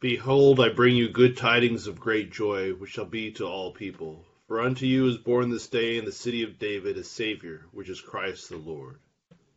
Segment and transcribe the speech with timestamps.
[0.00, 4.26] Behold, I bring you good tidings of great joy, which shall be to all people.
[4.46, 7.88] For unto you is born this day in the city of David a Saviour, which
[7.88, 8.98] is Christ the Lord.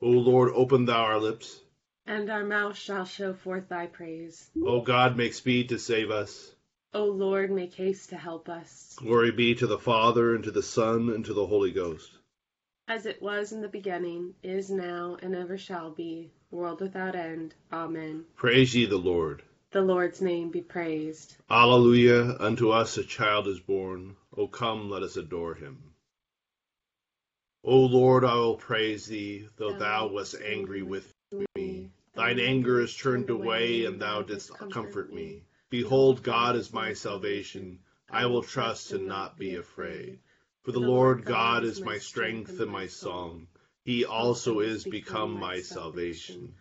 [0.01, 1.61] O Lord, open thou our lips,
[2.05, 4.49] and our mouth shall show forth thy praise.
[4.65, 6.55] O God, make speed to save us.
[6.93, 8.95] O Lord, make haste to help us.
[8.97, 12.17] Glory be to the Father, and to the Son, and to the Holy Ghost.
[12.87, 17.53] As it was in the beginning, is now, and ever shall be, world without end.
[17.73, 18.23] Amen.
[18.37, 19.43] Praise ye the Lord.
[19.71, 21.35] The Lord's name be praised.
[21.47, 22.35] Alleluia.
[22.39, 24.15] Unto us a child is born.
[24.35, 25.93] O come, let us adore him.
[27.63, 31.13] O Lord, I will praise thee, though thou wast angry with
[31.55, 31.91] me.
[32.15, 35.43] Thine anger is turned away, and thou didst comfort me.
[35.69, 37.79] Behold, God is my salvation.
[38.09, 40.17] I will trust and not be afraid.
[40.63, 43.47] For the Lord God is my strength and my song.
[43.83, 46.55] He also is become my salvation.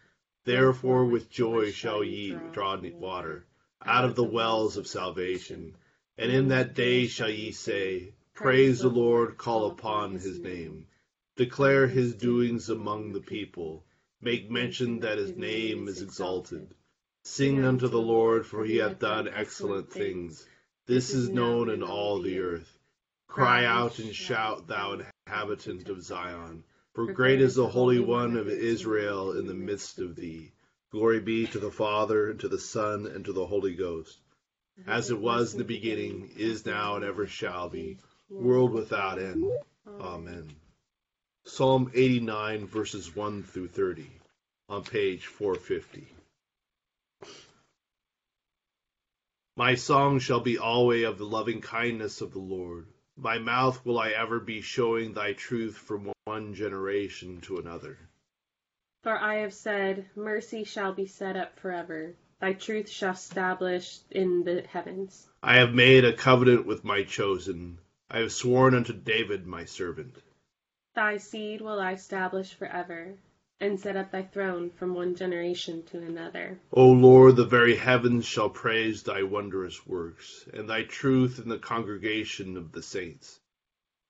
[0.48, 3.44] Therefore with joy shall ye draw water
[3.84, 5.77] out of the wells of salvation.
[6.16, 10.86] And in that day shall ye say, Praise the Lord, call upon his name.
[11.36, 13.84] Declare his doings among the people.
[14.22, 16.74] Make mention that his name is exalted.
[17.24, 20.48] Sing unto the Lord, for he hath done excellent things.
[20.87, 22.78] This is known in all the earth.
[23.26, 26.64] Cry out and shout, thou inhabitant of Zion,
[26.98, 30.50] for great is the Holy One of Israel in the midst of thee.
[30.91, 34.19] Glory be to the Father, and to the Son, and to the Holy Ghost,
[34.84, 37.98] as it was in the beginning, is now, and ever shall be,
[38.28, 39.48] world without end.
[39.87, 40.50] Amen.
[41.44, 44.10] Psalm 89, verses 1 through 30,
[44.69, 46.04] on page 450.
[49.56, 52.88] My song shall be alway of the loving kindness of the Lord.
[53.16, 57.97] My mouth will I ever be showing thy truth from one generation to another.
[59.03, 62.15] For I have said, Mercy shall be set up forever.
[62.39, 65.27] Thy truth shall establish in the heavens.
[65.43, 67.78] I have made a covenant with my chosen.
[68.11, 70.17] I have sworn unto David my servant.
[70.94, 73.17] Thy seed will I establish forever
[73.59, 76.61] and set up thy throne from one generation to another.
[76.71, 81.59] O Lord, the very heavens shall praise thy wondrous works, and thy truth in the
[81.59, 83.41] congregation of the saints.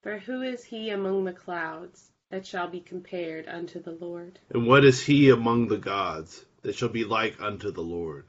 [0.09, 4.39] For who is he among the clouds that shall be compared unto the Lord?
[4.49, 8.25] And what is he among the gods that shall be like unto the Lord?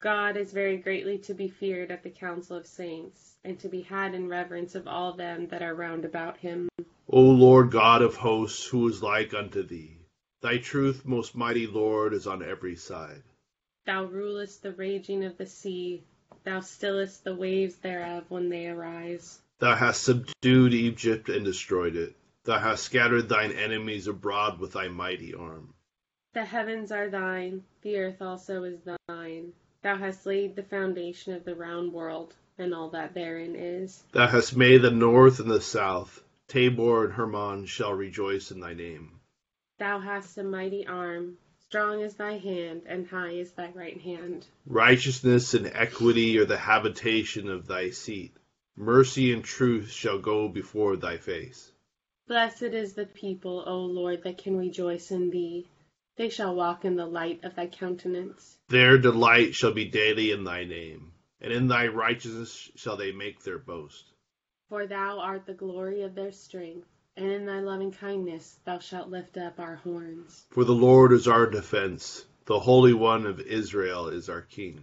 [0.00, 3.82] God is very greatly to be feared at the council of saints, and to be
[3.82, 6.70] had in reverence of all them that are round about him.
[7.10, 9.98] O Lord God of hosts, who is like unto thee?
[10.40, 13.22] Thy truth, most mighty Lord, is on every side.
[13.84, 16.04] Thou rulest the raging of the sea.
[16.44, 19.41] Thou stillest the waves thereof when they arise.
[19.62, 22.16] Thou hast subdued Egypt and destroyed it.
[22.42, 25.74] Thou hast scattered thine enemies abroad with thy mighty arm.
[26.32, 29.52] The heavens are thine, the earth also is thine.
[29.82, 34.02] Thou hast laid the foundation of the round world, and all that therein is.
[34.10, 36.24] Thou hast made the north and the south.
[36.48, 39.20] Tabor and Hermon shall rejoice in thy name.
[39.78, 44.44] Thou hast a mighty arm, strong is thy hand, and high is thy right hand.
[44.66, 48.36] Righteousness and equity are the habitation of thy seat.
[48.76, 51.72] Mercy and truth shall go before thy face.
[52.26, 55.68] Blessed is the people, O Lord, that can rejoice in thee.
[56.16, 58.58] They shall walk in the light of thy countenance.
[58.68, 63.42] Their delight shall be daily in thy name, and in thy righteousness shall they make
[63.42, 64.12] their boast.
[64.68, 69.10] For thou art the glory of their strength and in thy loving kindness thou shalt
[69.10, 70.46] lift up our horns.
[70.50, 74.82] For the Lord is our defense, the Holy One of Israel is our King.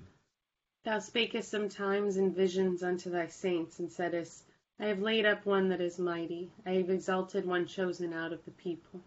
[0.86, 4.44] Thou spakest sometimes in visions unto thy saints, and saidst,
[4.80, 8.46] I have laid up one that is mighty, I have exalted one chosen out of
[8.46, 9.04] the people.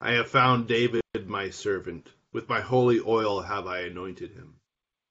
[0.00, 4.54] I have found David my servant, with my holy oil have I anointed him.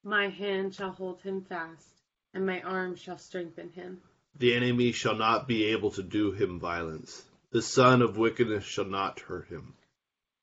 [0.04, 2.02] My hand shall hold him fast,
[2.34, 4.02] and my arm shall strengthen him.
[4.36, 7.26] The enemy shall not be able to do him violence.
[7.50, 9.76] The son of wickedness shall not hurt him.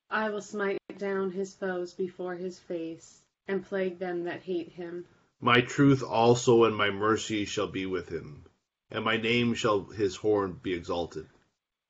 [0.09, 5.05] I will smite down his foes before his face, and plague them that hate him.
[5.43, 8.45] My truth also and my mercy shall be with him,
[8.89, 11.27] and my name shall his horn be exalted.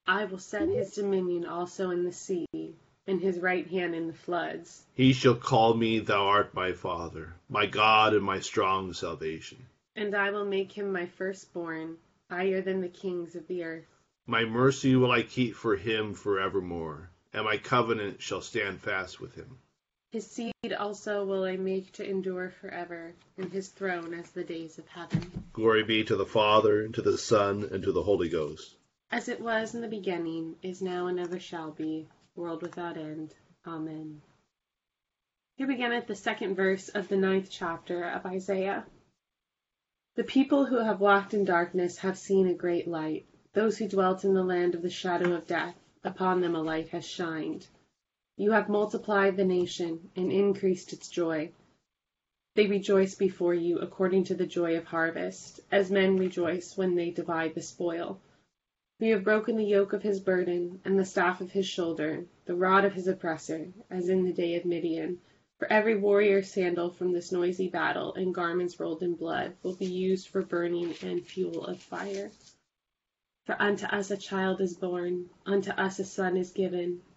[0.07, 2.47] I will set his dominion also in the sea,
[3.05, 4.83] and his right hand in the floods.
[4.95, 9.67] He shall call me, Thou art my Father, my God and my strong salvation.
[9.95, 11.97] And I will make him my firstborn,
[12.31, 13.85] higher than the kings of the earth.
[14.25, 19.35] My mercy will I keep for him forevermore, and my covenant shall stand fast with
[19.35, 19.59] him.
[20.13, 24.77] His seed also will I make to endure forever, and his throne as the days
[24.77, 25.43] of heaven.
[25.53, 28.75] Glory be to the Father, and to the Son, and to the Holy Ghost.
[29.09, 33.33] As it was in the beginning, is now, and ever shall be, world without end.
[33.65, 34.21] Amen.
[35.55, 38.85] Here beginneth the second verse of the ninth chapter of Isaiah.
[40.13, 43.25] The people who have walked in darkness have seen a great light.
[43.53, 46.89] Those who dwelt in the land of the shadow of death, upon them a light
[46.89, 47.65] has shined.
[48.35, 51.51] You have multiplied the nation and increased its joy.
[52.55, 57.11] They rejoice before you according to the joy of harvest, as men rejoice when they
[57.11, 58.19] divide the spoil.
[58.97, 62.25] For you have broken the yoke of his burden, and the staff of his shoulder,
[62.45, 65.19] the rod of his oppressor, as in the day of Midian.
[65.59, 69.85] For every warrior's sandal from this noisy battle, and garments rolled in blood, will be
[69.85, 72.31] used for burning and fuel of fire.
[73.45, 77.01] For unto us a child is born, unto us a son is given,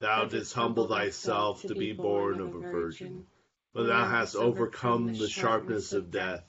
[0.00, 3.26] thou didst humble thyself to be born of a virgin.
[3.72, 6.44] When thou hast overcome the sharpness of death,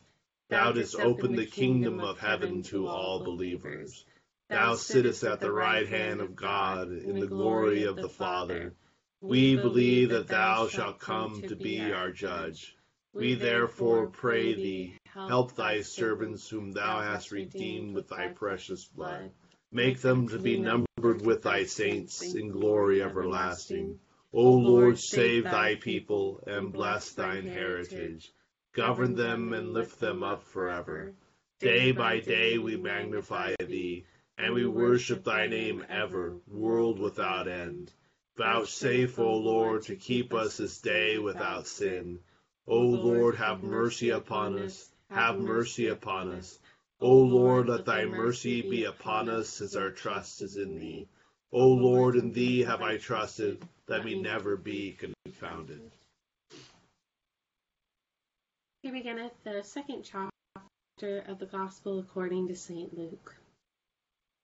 [0.50, 4.06] thou didst open the kingdom of heaven to all believers.
[4.50, 8.74] Thou sittest at the right hand of God in the glory of the Father.
[9.22, 12.76] We believe that thou shalt come to be our judge.
[13.14, 19.32] We therefore pray thee, help thy servants whom thou hast redeemed with thy precious blood.
[19.72, 24.00] Make them to be numbered with thy saints in glory everlasting.
[24.34, 28.32] O Lord, save thy people and bless thine heritage.
[28.74, 31.14] Govern them and lift them up forever.
[31.60, 34.06] Day by day we magnify thee,
[34.38, 37.92] and we worship thy name ever, world without end.
[38.38, 42.20] Vouchsafe, O Lord, to keep us this day without sin.
[42.68, 46.58] O Lord, have mercy upon us, have mercy upon us.
[47.04, 51.08] O Lord, let thy mercy be upon us, since our trust is in thee.
[51.52, 55.82] O Lord, in thee have I trusted, let me never be confounded.
[58.84, 62.96] Here beginneth the second chapter of the Gospel according to St.
[62.96, 63.36] Luke.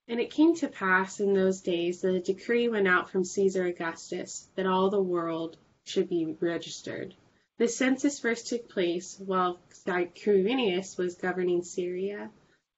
[0.07, 3.67] And it came to pass in those days that a decree went out from Caesar
[3.67, 7.13] Augustus that all the world should be registered.
[7.59, 12.31] The census first took place while Quirinius was governing Syria.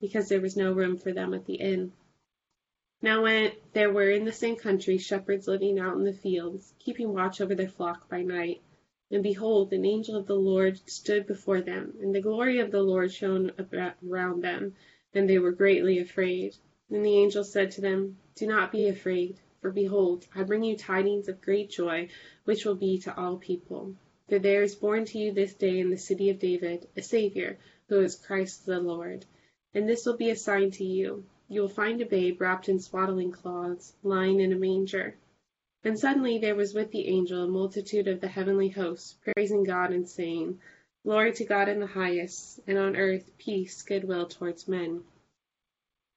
[0.00, 1.92] because there was no room for them at the inn.
[3.02, 7.12] Now when there were in the same country shepherds living out in the fields, keeping
[7.12, 8.62] watch over their flock by night.
[9.10, 12.82] And behold, an angel of the Lord stood before them, and the glory of the
[12.82, 13.52] Lord shone
[14.02, 14.74] around them,
[15.12, 16.56] and they were greatly afraid.
[16.88, 20.76] And the angel said to them, Do not be afraid, for behold, I bring you
[20.76, 22.08] tidings of great joy,
[22.44, 23.94] which will be to all people.
[24.28, 27.58] For there is born to you this day in the city of David a Saviour,
[27.88, 29.26] who is Christ the Lord.
[29.74, 31.24] And this will be a sign to you.
[31.48, 35.16] You will find a babe wrapped in swaddling cloths, lying in a manger.
[35.82, 39.90] And suddenly there was with the angel a multitude of the heavenly hosts, praising God
[39.90, 40.60] and saying,
[41.04, 45.04] Glory to God in the highest, and on earth peace, goodwill towards men.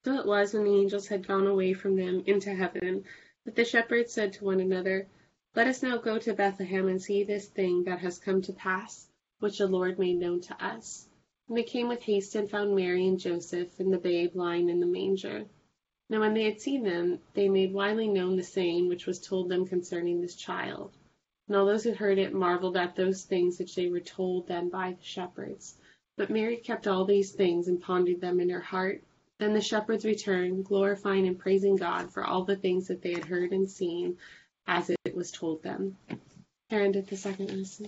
[0.06, 3.04] So it was when the angels had gone away from them into heaven,
[3.44, 5.08] that the shepherds said to one another,
[5.56, 9.10] Let us now go to Bethlehem and see this thing that has come to pass,
[9.40, 11.07] which the Lord made known to us.
[11.48, 14.80] And they came with haste and found Mary and Joseph and the babe lying in
[14.80, 15.46] the manger.
[16.10, 19.50] Now when they had seen them, they made widely known the saying which was told
[19.50, 20.92] them concerning this child.
[21.48, 24.70] And all those who heard it marveled at those things which they were told them
[24.70, 25.78] by the shepherds.
[26.18, 29.02] But Mary kept all these things and pondered them in her heart.
[29.38, 33.26] Then the shepherds returned, glorifying and praising God for all the things that they had
[33.26, 34.18] heard and seen,
[34.66, 35.96] as it was told them.
[36.70, 37.88] Karen did the second lesson.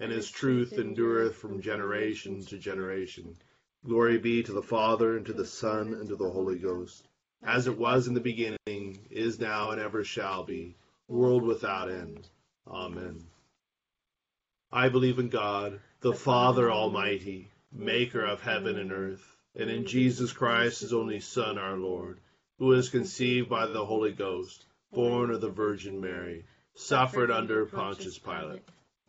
[0.00, 3.36] and his truth endureth from generation to generation.
[3.84, 7.06] Glory be to the Father, and to the Son, and to the Holy Ghost,
[7.42, 10.74] as it was in the beginning, is now, and ever shall be,
[11.06, 12.26] world without end.
[12.66, 13.26] Amen.
[14.72, 20.32] I believe in God, the Father Almighty, maker of heaven and earth, and in Jesus
[20.32, 22.20] Christ, his only Son, our Lord,
[22.58, 28.18] who was conceived by the Holy Ghost, born of the Virgin Mary, suffered under Pontius
[28.18, 28.62] Pilate,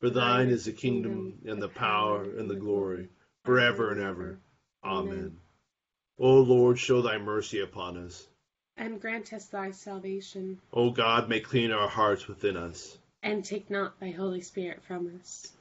[0.00, 3.10] For thine is the kingdom, and the power, and the glory,
[3.44, 4.40] forever and ever.
[4.82, 5.36] Amen.
[6.18, 8.26] O Lord, show thy mercy upon us.
[8.78, 10.58] And grant us thy salvation.
[10.72, 12.96] O God, make clean our hearts within us.
[13.22, 15.52] And take not thy Holy Spirit from us.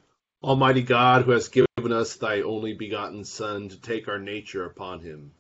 [0.42, 5.02] Almighty God, who hast given us thy only begotten Son to take our nature upon
[5.02, 5.34] him,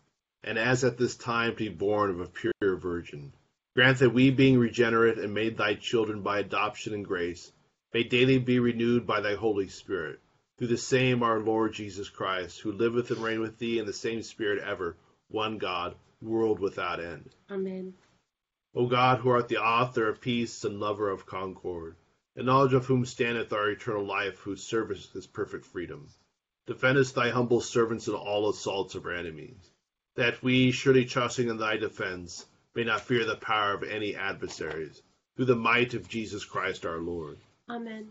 [0.44, 3.32] and as at this time to be born of a pure virgin,
[3.78, 7.50] grant that we, being regenerate and made thy children by adoption and grace,
[7.94, 10.20] may daily be renewed by thy Holy Spirit,
[10.58, 13.94] through the same our Lord Jesus Christ, who liveth and reigneth with thee in the
[13.94, 14.96] same Spirit ever,
[15.30, 17.30] one God, world without end.
[17.50, 17.94] Amen.
[18.76, 21.96] O God, who art the author of peace and lover of concord,
[22.36, 26.08] in knowledge of whom standeth our eternal life, whose service is perfect freedom,
[26.68, 29.72] defendest thy humble servants in all assaults of our enemies,
[30.16, 35.02] that we, surely trusting in thy defense, may not fear the power of any adversaries,
[35.36, 37.40] through the might of Jesus Christ our Lord.
[37.70, 38.10] Amen.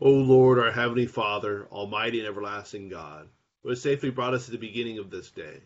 [0.00, 3.28] O Lord, our heavenly Father, almighty and everlasting God,
[3.62, 5.60] who has safely brought us to the beginning of this day,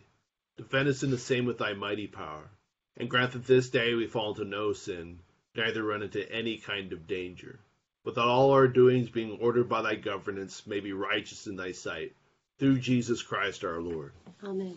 [0.58, 2.50] defend us in the same with thy mighty power,
[2.98, 5.20] and grant that this day we fall into no sin,
[5.56, 7.58] neither run into any kind of danger,
[8.04, 11.72] but that all our doings, being ordered by thy governance, may be righteous in thy
[11.72, 12.12] sight,
[12.58, 14.12] through Jesus Christ our Lord.
[14.44, 14.76] Amen.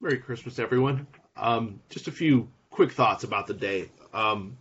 [0.00, 1.06] Merry Christmas, everyone.
[1.36, 3.88] Um, just a few quick thoughts about the day.
[4.12, 4.58] Um,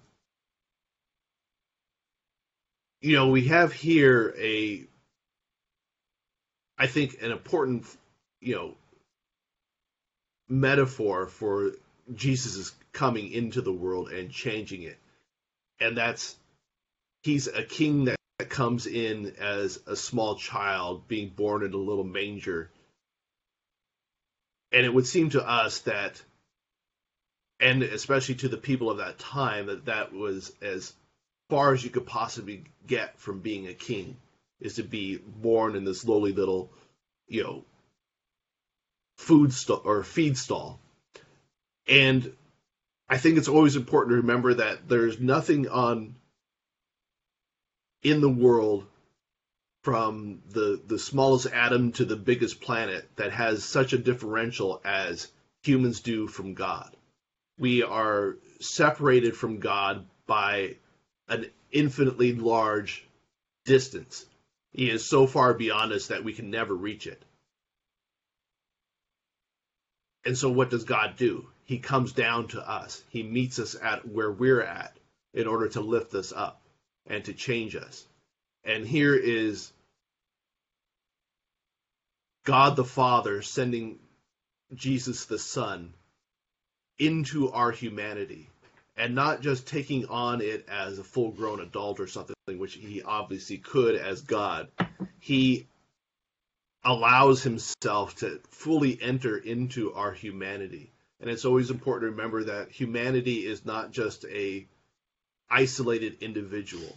[3.01, 4.85] you know, we have here a,
[6.77, 7.85] I think, an important,
[8.39, 8.75] you know,
[10.47, 11.71] metaphor for
[12.13, 14.97] Jesus' is coming into the world and changing it.
[15.79, 16.35] And that's,
[17.23, 18.17] he's a king that,
[18.49, 22.69] comes in as a small child being born in a little manger.
[24.71, 26.21] And it would seem to us that,
[27.59, 30.91] and especially to the people of that time, that that was as
[31.51, 34.15] far as you could possibly get from being a king
[34.61, 36.71] is to be born in this lowly little,
[37.27, 37.65] you know,
[39.17, 40.79] food stall or feed stall.
[41.89, 42.33] And
[43.09, 46.15] I think it's always important to remember that there's nothing on
[48.01, 48.87] in the world
[49.83, 55.27] from the the smallest atom to the biggest planet that has such a differential as
[55.63, 56.95] humans do from God.
[57.59, 60.77] We are separated from God by
[61.31, 63.07] an infinitely large
[63.65, 64.25] distance.
[64.73, 67.23] He is so far beyond us that we can never reach it.
[70.25, 71.47] And so, what does God do?
[71.63, 73.01] He comes down to us.
[73.09, 74.95] He meets us at where we're at
[75.33, 76.61] in order to lift us up
[77.07, 78.05] and to change us.
[78.63, 79.71] And here is
[82.43, 83.99] God the Father sending
[84.75, 85.93] Jesus the Son
[86.99, 88.49] into our humanity
[89.01, 93.01] and not just taking on it as a full grown adult or something, which he
[93.01, 94.67] obviously could as God.
[95.19, 95.65] He
[96.83, 100.91] allows himself to fully enter into our humanity.
[101.19, 104.67] And it's always important to remember that humanity is not just a
[105.49, 106.95] isolated individual.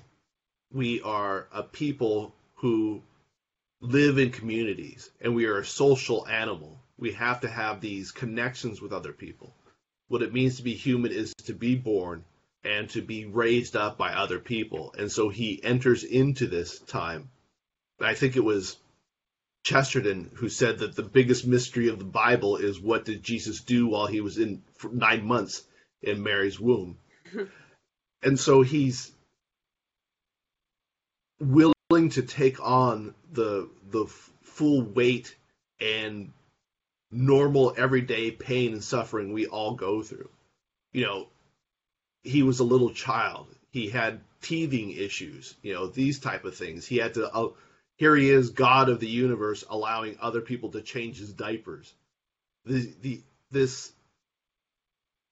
[0.75, 3.01] We are a people who
[3.81, 6.79] live in communities and we are a social animal.
[6.99, 9.55] We have to have these connections with other people.
[10.15, 12.23] What it means to be human is to be born
[12.63, 14.95] and to be raised up by other people.
[14.97, 17.31] And so he enters into this time.
[18.01, 18.77] I think it was
[19.65, 23.89] Chesterton who said that the biggest mystery of the Bible is what did Jesus do
[23.89, 25.65] while he was in for nine months
[26.01, 26.97] in Mary's womb.
[28.23, 29.11] and so he's
[31.41, 34.07] willing to take on the the
[34.45, 35.35] full weight
[35.81, 36.31] and
[37.15, 40.29] normal everyday pain and suffering we all go through.
[40.93, 41.29] You know,
[42.23, 43.47] he was a little child.
[43.71, 46.87] He had teething issues, you know, these type of things.
[46.87, 47.49] He had to uh,
[47.97, 51.93] here he is God of the universe allowing other people to change his diapers.
[52.65, 53.93] The the this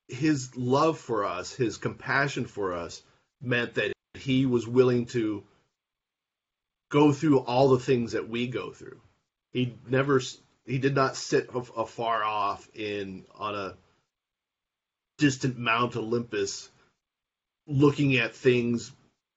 [0.08, 3.02] his love for us, his compassion for us
[3.40, 5.42] meant that he was willing to
[6.90, 9.00] go through all the things that we go through.
[9.52, 10.20] He never
[10.66, 13.76] he did not sit afar off in on a
[15.18, 16.68] distant Mount Olympus
[17.66, 18.92] looking at things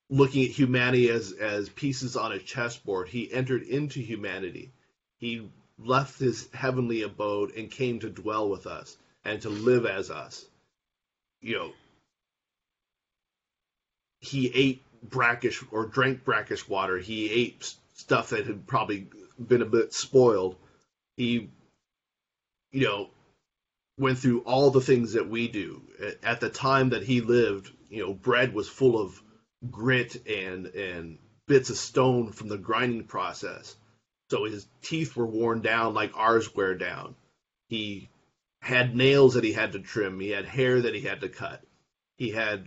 [0.10, 3.08] looking at humanity as as pieces on a chessboard.
[3.08, 4.72] He entered into humanity.
[5.18, 10.10] He left his heavenly abode and came to dwell with us and to live as
[10.10, 10.46] us.
[11.42, 11.74] You know
[14.26, 16.98] he ate brackish or drank brackish water.
[16.98, 19.08] He ate stuff that had probably
[19.48, 20.56] been a bit spoiled
[21.17, 21.49] he,
[22.71, 23.10] you know,
[23.97, 25.82] went through all the things that we do.
[26.23, 29.21] At the time that he lived, you know, bread was full of
[29.71, 33.75] grit and and bits of stone from the grinding process.
[34.30, 37.15] So his teeth were worn down like ours wear down.
[37.69, 38.10] He
[38.62, 40.19] had nails that he had to trim.
[40.19, 41.62] He had hair that he had to cut.
[42.17, 42.65] He had,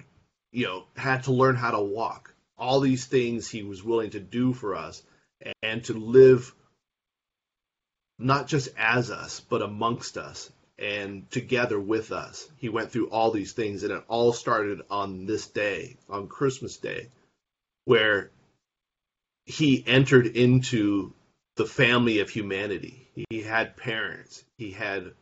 [0.53, 2.35] you know, had to learn how to walk.
[2.57, 5.03] All these things he was willing to do for us
[5.63, 6.55] and to live
[8.19, 12.49] not just as us, but amongst us and together with us.
[12.59, 16.77] He went through all these things, and it all started on this day, on Christmas
[16.77, 17.09] Day,
[17.85, 18.31] where
[19.45, 21.13] he entered into
[21.57, 23.09] the family of humanity.
[23.31, 25.13] He had parents, he had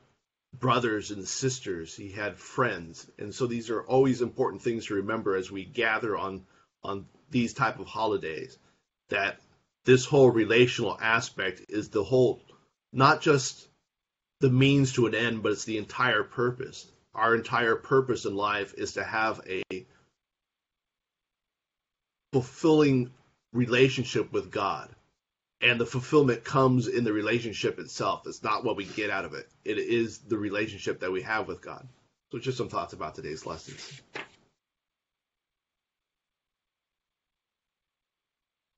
[0.59, 5.37] brothers and sisters, he had friends, and so these are always important things to remember
[5.37, 6.45] as we gather on
[6.83, 8.59] on these type of holidays.
[9.09, 9.41] That
[9.85, 12.43] this whole relational aspect is the whole
[12.97, 13.69] not just
[14.41, 16.87] the means to an end, but it's the entire purpose.
[17.15, 19.87] Our entire purpose in life is to have a
[22.33, 23.11] fulfilling
[23.53, 24.89] relationship with God.
[25.61, 28.23] And the fulfillment comes in the relationship itself.
[28.27, 31.47] It's not what we get out of it, it is the relationship that we have
[31.47, 31.87] with God.
[32.33, 34.01] So, just some thoughts about today's lessons.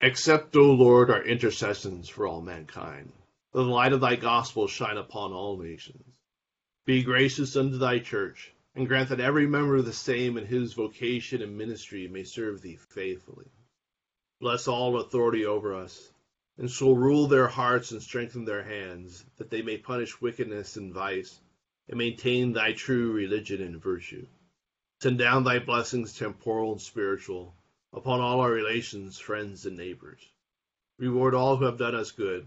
[0.01, 3.13] Accept, O Lord, our intercessions for all mankind
[3.53, 6.05] the light of thy gospel shine upon all nations.
[6.85, 10.75] Be gracious unto thy church, and grant that every member of the same in his
[10.75, 13.51] vocation and ministry may serve thee faithfully.
[14.39, 16.13] Bless all authority over us,
[16.59, 20.93] and shall rule their hearts and strengthen their hands, that they may punish wickedness and
[20.93, 21.41] vice,
[21.89, 24.27] and maintain thy true religion and virtue.
[25.01, 27.55] Send down thy blessings, temporal and spiritual,
[27.95, 30.21] upon all our relations, friends, and neighbors.
[30.99, 32.47] Reward all who have done us good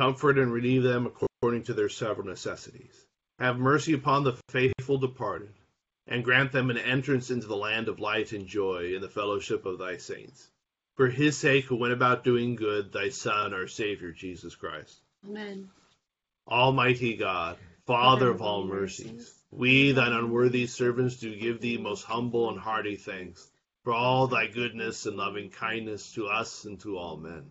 [0.00, 3.04] Comfort and relieve them according to their several necessities.
[3.38, 5.52] Have mercy upon the faithful departed,
[6.06, 9.66] and grant them an entrance into the land of light and joy in the fellowship
[9.66, 10.48] of thy saints.
[10.96, 14.98] For his sake who went about doing good, thy Son, our Savior, Jesus Christ.
[15.28, 15.68] Amen.
[16.48, 22.48] Almighty God, Father of all mercies, we, thine unworthy servants, do give thee most humble
[22.48, 23.46] and hearty thanks
[23.84, 27.50] for all thy goodness and loving kindness to us and to all men.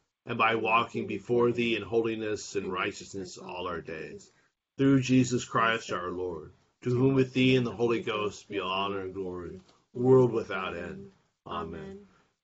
[0.25, 4.31] and by walking before thee in holiness and righteousness all our days.
[4.77, 6.51] Through Jesus Christ our Lord,
[6.83, 9.59] to whom with thee and the Holy Ghost be honor and glory,
[9.93, 11.11] world without end.
[11.45, 11.99] Amen.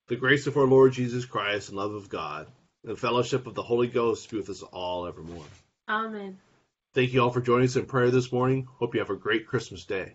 [0.08, 2.48] The grace of our Lord Jesus Christ and love of God,
[2.84, 5.46] and the fellowship of the Holy Ghost be with us all evermore.
[5.88, 6.38] Amen.
[6.94, 8.68] Thank you all for joining us in prayer this morning.
[8.80, 10.13] Hope you have a great Christmas day.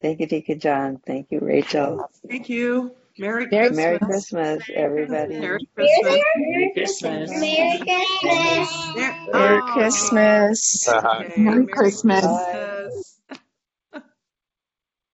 [0.00, 1.00] Thank you, Deacon John.
[1.04, 2.08] Thank you, Rachel.
[2.28, 2.94] Thank you.
[3.18, 3.98] Merry Merry Christmas.
[3.98, 5.40] Christmas, everybody.
[5.40, 6.20] Merry Christmas.
[6.36, 7.30] Merry Christmas.
[7.30, 8.94] Merry Christmas.
[8.94, 10.88] Mer- Merry Christmas.
[10.88, 11.32] okay.
[11.36, 12.22] Merry Christmas.
[12.24, 12.67] Bye.